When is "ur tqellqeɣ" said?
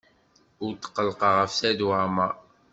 0.63-1.33